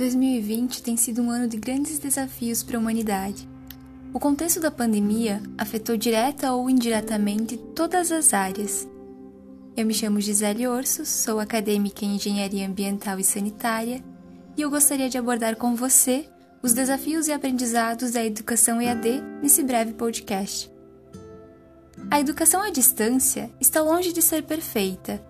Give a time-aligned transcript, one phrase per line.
[0.00, 3.46] 2020 tem sido um ano de grandes desafios para a humanidade.
[4.14, 8.88] O contexto da pandemia afetou direta ou indiretamente todas as áreas.
[9.76, 14.02] Eu me chamo Gisele Orso, sou acadêmica em Engenharia Ambiental e Sanitária
[14.56, 16.26] e eu gostaria de abordar com você
[16.62, 20.72] os desafios e aprendizados da educação EAD nesse breve podcast.
[22.10, 25.22] A educação à distância está longe de ser perfeita,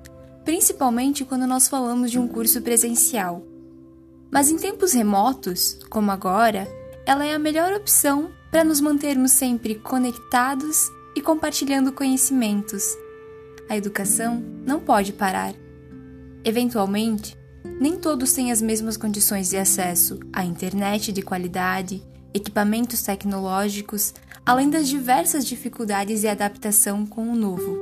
[0.45, 3.50] principalmente quando nós falamos de um curso presencial.
[4.31, 6.69] Mas em tempos remotos, como agora,
[7.05, 12.97] ela é a melhor opção para nos mantermos sempre conectados e compartilhando conhecimentos.
[13.69, 15.55] A educação não pode parar.
[16.45, 17.37] Eventualmente,
[17.81, 22.03] nem todos têm as mesmas condições de acesso à internet de qualidade,
[22.33, 24.15] equipamentos tecnológicos,
[24.47, 27.79] além das diversas dificuldades de adaptação com o novo.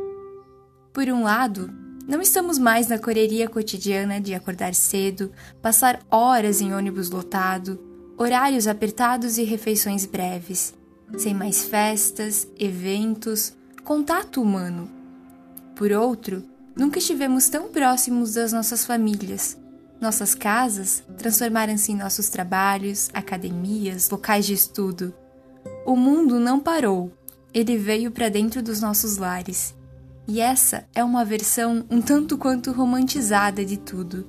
[0.92, 1.70] Por um lado,
[2.08, 7.78] não estamos mais na correria cotidiana de acordar cedo, passar horas em ônibus lotado,
[8.16, 10.74] horários apertados e refeições breves,
[11.18, 13.52] sem mais festas, eventos,
[13.84, 14.90] contato humano.
[15.76, 16.42] Por outro,
[16.74, 19.58] nunca estivemos tão próximos das nossas famílias.
[20.00, 25.12] Nossas casas transformaram-se em nossos trabalhos, academias, locais de estudo.
[25.84, 27.12] O mundo não parou,
[27.52, 29.76] ele veio para dentro dos nossos lares
[30.28, 34.26] e essa é uma versão um tanto quanto romantizada de tudo.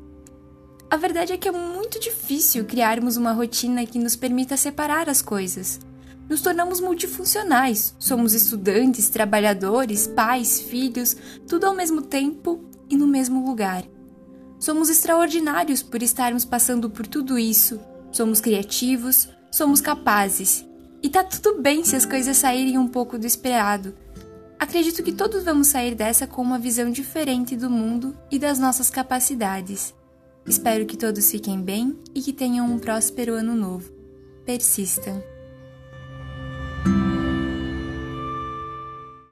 [0.89, 5.21] A verdade é que é muito difícil criarmos uma rotina que nos permita separar as
[5.21, 5.77] coisas.
[6.29, 13.45] Nos tornamos multifuncionais, somos estudantes, trabalhadores, pais, filhos, tudo ao mesmo tempo e no mesmo
[13.45, 13.83] lugar.
[14.57, 17.77] Somos extraordinários por estarmos passando por tudo isso,
[18.09, 20.65] somos criativos, somos capazes.
[21.03, 23.93] E tá tudo bem se as coisas saírem um pouco do esperado
[24.69, 28.87] Acredito que todos vamos sair dessa com uma visão diferente do mundo e das nossas
[28.87, 29.95] capacidades.
[30.45, 33.91] Espero que todos fiquem bem e que tenham um próspero ano novo.
[34.45, 35.38] Persistam!